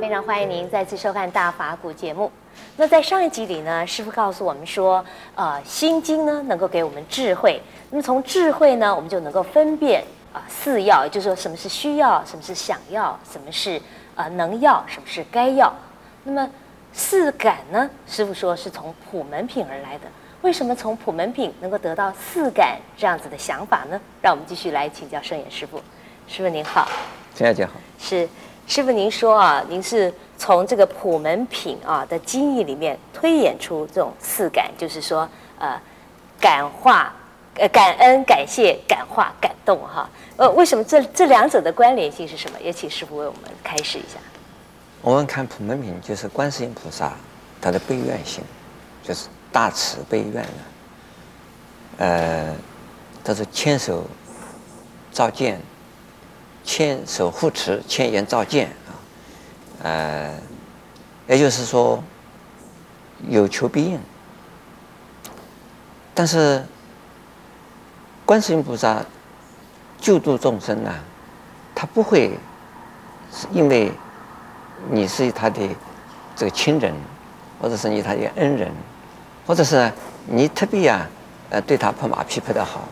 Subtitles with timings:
[0.00, 2.30] 非常欢迎您再次收看《大法古》节目。
[2.76, 7.60] 那在上一集里呢，师傅告诉我们说，呃，《心经》呢能够给我们智慧。
[7.90, 13.80] 那么从智慧呢，我们就能够分辨啊、呃、四要，也就是说什么是需要，什么是想要，什么是
[14.16, 15.70] 呃能要，什么是该要。
[16.24, 16.50] 那么
[16.92, 20.06] 四感呢，师傅说是从普门品而来的。
[20.40, 24.00] 为什么从普门品能够得到四感这样子的想法呢？
[24.22, 25.80] 让我们继续来请教圣严师傅。
[26.26, 26.88] 师傅您好，
[27.34, 27.72] 陈小姐好。
[27.98, 28.28] 是
[28.66, 35.28] 师傅，您说啊，您是从这个普门品啊的经义里面推演出这种四感，就是说
[35.58, 35.80] 呃，
[36.40, 37.14] 感化、
[37.56, 40.08] 呃感恩、感谢、感化、感动哈。
[40.36, 42.58] 呃，为什么这这两者的关联性是什么？
[42.60, 44.18] 也请师傅为我们开示一下。
[45.00, 47.12] 我们看普门品，就是观世音菩萨
[47.60, 48.42] 他的悲愿心，
[49.02, 49.26] 就是。
[49.52, 50.48] 大慈悲愿呢，
[51.98, 52.56] 呃，
[53.22, 54.02] 他是千手
[55.12, 55.60] 照见，
[56.64, 58.90] 千手护持，千眼照见啊，
[59.82, 60.34] 呃，
[61.28, 62.02] 也就是说
[63.28, 63.98] 有求必应。
[66.14, 66.64] 但是
[68.24, 69.04] 观世音菩萨
[70.00, 70.92] 救度众生呢，
[71.74, 72.38] 他不会
[73.32, 73.90] 是因为
[74.90, 75.60] 你是他的
[76.36, 76.94] 这个亲人，
[77.60, 78.70] 或者是你他的恩人。
[79.44, 79.92] 或者是
[80.28, 81.04] 你特别啊，
[81.50, 82.86] 呃，对他拍马屁拍得好，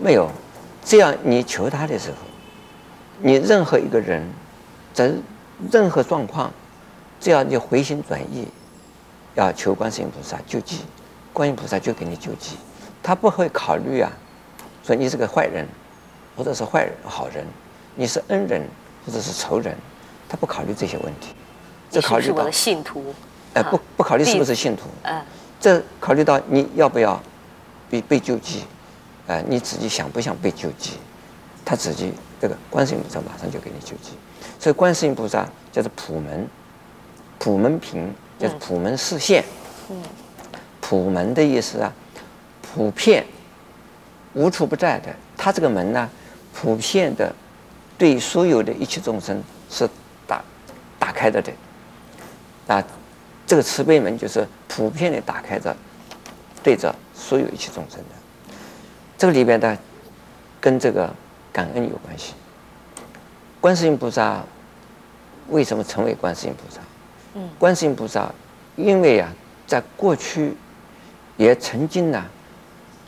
[0.00, 0.30] 没有，
[0.82, 2.16] 这样你求他的时候，
[3.20, 4.28] 你任何一个人，
[4.92, 5.12] 在
[5.70, 6.52] 任何状况，
[7.20, 8.48] 只要你回心转意，
[9.34, 10.80] 要求观世音菩萨救济，
[11.32, 12.56] 观音菩萨就给你救济，
[13.02, 14.10] 他不会考虑啊，
[14.82, 15.66] 说你是个坏人，
[16.36, 17.44] 或者是坏人好人，
[17.94, 18.66] 你是恩人
[19.06, 19.76] 或者是仇人，
[20.28, 21.34] 他不考虑这些问题，
[21.90, 23.14] 这考虑到信徒，
[23.54, 24.82] 哎，不不考虑是不是信徒，
[25.60, 27.20] 这考虑到你要不要
[27.88, 28.64] 被被救济，
[29.26, 30.98] 呃，你自己想不想被救济，
[31.64, 34.12] 他自己这个观世音菩萨马上就给你救济，
[34.58, 36.46] 所以观世音菩萨叫做普门，
[37.38, 39.44] 普门品叫做普门示现，
[39.90, 40.02] 嗯，
[40.80, 41.92] 普门的意思啊，
[42.60, 43.24] 普遍
[44.34, 46.08] 无处不在的，他这个门呢，
[46.52, 47.34] 普遍的
[47.96, 49.88] 对所有的一切众生是
[50.26, 50.42] 打
[50.98, 51.52] 打开的的，
[52.66, 52.84] 啊。
[53.46, 55.76] 这个慈悲门就是普遍的打开着，
[56.62, 58.56] 对着所有一切众生的。
[59.18, 59.76] 这个里边呢，
[60.62, 61.14] 跟这个
[61.54, 62.34] 感恩有关系。
[63.60, 64.42] 观世音菩萨
[65.48, 66.80] 为什么成为观世音菩萨？
[67.34, 68.30] 嗯，观世音菩萨
[68.74, 69.32] 因为啊，
[69.66, 70.54] 在过去
[71.36, 72.24] 也曾经呢，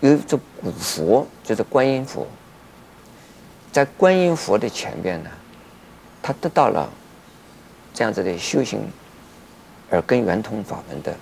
[0.00, 2.26] 有一种古佛，就是观音佛，
[3.70, 5.30] 在观音佛的前面呢，
[6.22, 6.88] 他得到了
[7.92, 8.80] 这样子的修行。
[9.90, 11.12] 耳根圆通法门的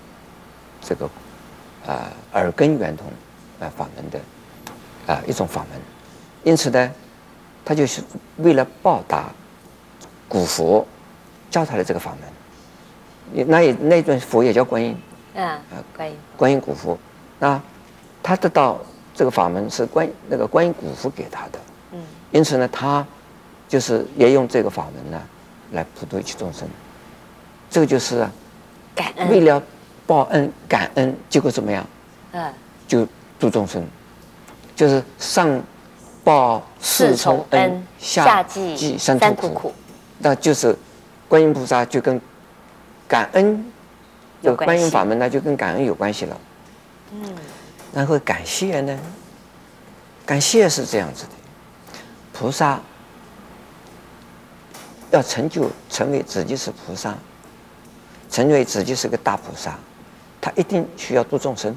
[0.79, 1.09] 这个
[1.87, 3.07] 啊，耳根圆通
[3.59, 4.19] 啊法门的
[5.11, 5.81] 啊一种法门，
[6.43, 6.91] 因此呢，
[7.63, 8.01] 他就是
[8.37, 9.29] 为了报答
[10.27, 10.85] 古佛
[11.49, 12.15] 教他的这个法
[13.33, 14.97] 门，那也那尊佛也叫观音，
[15.35, 15.59] 啊，
[15.95, 16.97] 观音观音古佛，
[17.39, 17.61] 那
[18.21, 18.79] 他得到
[19.13, 21.59] 这个法门是观那个观音古佛给他的，
[21.91, 23.05] 嗯，因此呢，他
[23.67, 25.21] 就是也用这个法门呢
[25.71, 26.67] 来普度一切众生，
[27.69, 28.31] 这个就是啊。
[29.29, 29.63] 为了
[30.05, 31.85] 报恩感恩，结果怎么样？
[32.33, 32.53] 嗯，
[32.85, 33.07] 就
[33.39, 33.81] 度众生，
[34.75, 35.47] 就是上
[36.23, 39.73] 报四重恩，下济三途苦。
[40.19, 40.75] 那就是
[41.27, 42.19] 观音菩萨就跟
[43.07, 43.65] 感恩
[44.41, 46.37] 有观音法门，那就跟感恩有关系了。
[47.13, 47.35] 嗯，
[47.93, 48.99] 然后感谢呢？
[50.25, 51.31] 感谢是这样子的，
[52.33, 52.79] 菩萨
[55.11, 57.15] 要成就成为自己是菩萨。
[58.31, 59.75] 成为自己是个大菩萨，
[60.39, 61.75] 他一定需要度众生。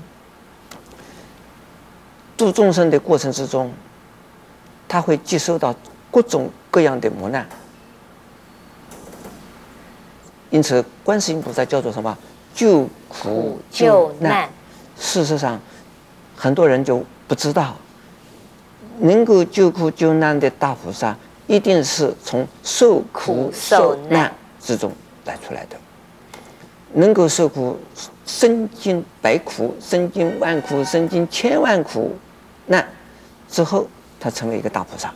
[2.36, 3.72] 度众生的过程之中，
[4.92, 5.74] 他会接受到
[6.10, 7.48] 各种各样的磨难。
[10.50, 12.14] 因此，观世音菩萨叫做什么？
[12.54, 14.46] 救苦救难。
[15.00, 15.58] 事实上，
[16.36, 17.74] 很多人就不知道，
[18.98, 21.16] 能够救苦救难的大菩萨，
[21.46, 24.30] 一定是从受苦受难
[24.60, 24.92] 之中
[25.24, 25.76] 来出来的。
[26.92, 27.78] 能够受苦，
[28.26, 32.14] 身经百苦，身经万苦，身经千万苦
[32.66, 32.86] 难
[33.48, 33.88] 之后，
[34.22, 35.12] 他成为一个大菩萨。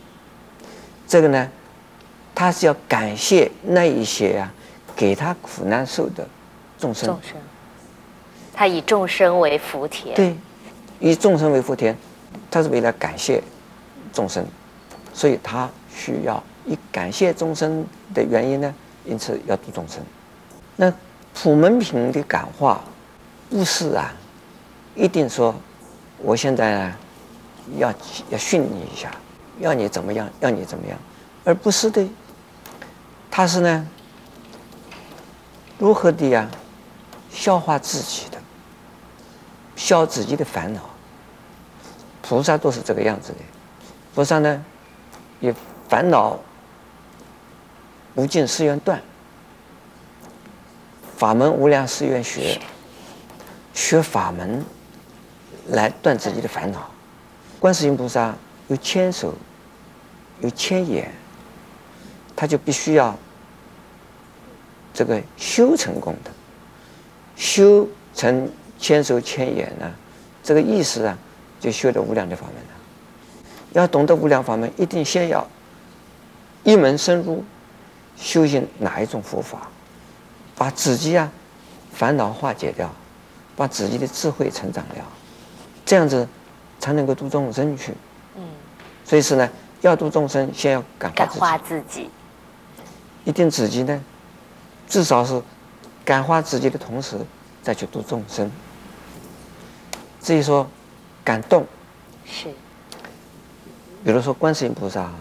[1.07, 1.49] 这个呢，
[2.35, 4.53] 他是要感谢那一些呀、啊，
[4.97, 6.27] 给他苦难受的
[6.77, 7.07] 众生。
[7.07, 7.37] 众生，
[8.53, 10.13] 他以众生为福田。
[10.13, 10.35] 对，
[10.99, 11.95] 以众生为福田，
[12.51, 13.41] 他是为了感谢
[14.11, 14.45] 众生，
[15.13, 18.75] 所以他需要以感谢众生的原因呢，
[19.05, 20.03] 因此要度众生。
[20.75, 20.93] 那。
[21.39, 22.81] 普门品的感化，
[23.47, 24.11] 不是啊，
[24.95, 25.53] 一定说，
[26.17, 26.95] 我现在呢，
[27.75, 27.93] 要
[28.29, 29.11] 要训你一下，
[29.59, 30.97] 要你怎么样，要你怎么样，
[31.43, 32.07] 而不是的，
[33.29, 33.87] 他是呢，
[35.77, 36.49] 如何的呀？
[37.29, 38.37] 消化自己的，
[39.75, 40.81] 消自己的烦恼。
[42.23, 43.39] 菩萨都是这个样子的。
[44.15, 44.65] 菩萨呢，
[45.39, 45.53] 以
[45.87, 46.39] 烦恼
[48.15, 48.99] 无尽誓愿断，
[51.15, 52.59] 法门无量誓愿学，
[53.73, 54.65] 学法门
[55.67, 56.89] 来断自己的烦恼。
[57.59, 58.35] 观世音菩萨
[58.67, 59.33] 有千手，
[60.41, 61.11] 有千眼，
[62.35, 63.17] 他就必须要
[64.93, 66.31] 这个修成功的，
[67.35, 69.91] 修成千手千眼呢，
[70.43, 71.17] 这个意思啊。
[71.59, 72.69] 就修的无量的法门了。
[73.73, 75.45] 要懂得无量法门，一定先要
[76.63, 77.43] 一门深入
[78.15, 79.67] 修行哪一种佛法，
[80.55, 81.31] 把自己啊
[81.91, 82.93] 烦恼化解掉，
[83.55, 84.95] 把自己的智慧成长了，
[85.83, 86.29] 这样子
[86.79, 87.93] 才能够度众生去。
[88.35, 88.43] 嗯。
[89.05, 89.49] 所以是呢，
[89.81, 91.39] 要度众生，先要感化自己。
[91.39, 92.09] 感化自己。
[93.25, 94.03] 一定自己呢，
[94.87, 95.41] 至少是
[96.05, 97.17] 感化自己的同时，
[97.61, 98.51] 再去度众生。
[100.21, 100.67] 至于说。
[101.23, 101.67] 感动，
[102.25, 102.47] 是。
[104.01, 105.11] 比如说观世音菩萨，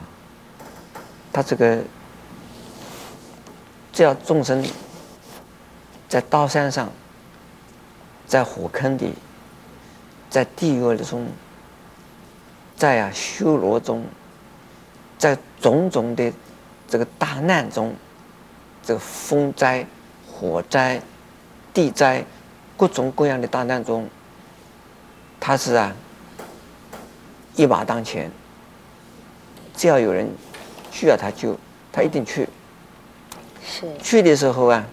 [1.32, 1.82] 他这个
[3.92, 4.64] 只要众生
[6.08, 6.88] 在刀山上，
[8.24, 9.14] 在火坑里，
[10.30, 11.26] 在地狱中，
[12.76, 14.05] 在啊修罗中，
[15.19, 16.32] 在种种的
[16.87, 17.94] 这个大难中，
[18.82, 19.87] 这个风灾、
[20.31, 21.00] 火灾、
[21.73, 22.23] 地灾，
[22.76, 24.06] 各种各样的大难中。
[25.40, 25.94] 他是啊，
[27.55, 28.31] 一马当前，
[29.75, 30.28] 只要有人
[30.90, 31.56] 需要他救，
[31.90, 32.49] 他一定去。
[33.64, 33.87] 是。
[34.02, 34.84] 去的时候啊，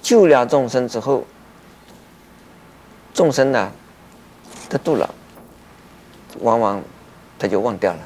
[0.00, 1.24] 救了众生之后，
[3.12, 3.72] 众生呢，
[4.68, 5.14] 得度了，
[6.40, 6.82] 往往
[7.38, 7.98] 他就忘掉了。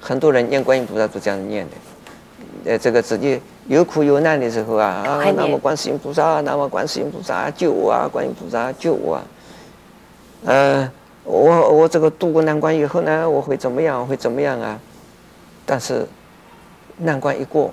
[0.00, 9.22] 很多人念观音菩萨都这样念的，呃，这个自己有苦有难的时候啊，啊，南无观世音菩萨，南无观世音菩萨救我啊，观音菩萨救我啊。
[10.46, 10.90] 呃，
[11.24, 14.06] 我我这个渡过难关以后呢，我会怎么样？
[14.06, 14.78] 会怎么样啊？
[15.66, 16.06] 但是
[16.96, 17.72] 难关一过，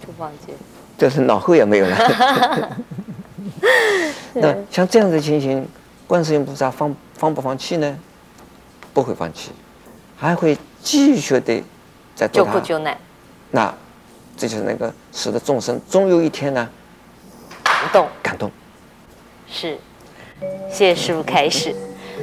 [0.00, 0.54] 就忘记，
[0.96, 2.76] 就是脑后也没有了。
[4.32, 5.68] 那像这样的情形，
[6.06, 7.98] 观世音菩萨放放不放弃呢？
[8.96, 9.50] 不会放弃，
[10.16, 11.62] 还会继续的
[12.14, 12.96] 在救苦救难。
[13.50, 13.70] 那
[14.38, 16.66] 这就是那个使得众生终有一天呢，
[17.62, 18.50] 感动感动。
[19.46, 19.76] 是，
[20.70, 21.76] 谢谢师傅开示。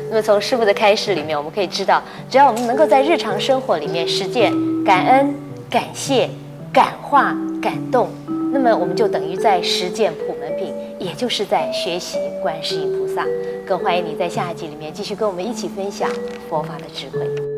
[0.10, 4.52] 那么从师傅的开示里面，我们可以知道，只要我们能够在日常生活里面实践
[4.84, 5.36] 感恩、
[5.70, 6.28] 感谢、
[6.74, 8.10] 感化、感动，
[8.52, 13.24] 那么我们就等于在实践普门品，也就是在学习观世音菩萨。
[13.66, 16.10] 更欢迎你在下一集里面继续跟我们一起分享
[16.50, 17.53] 佛法的智慧。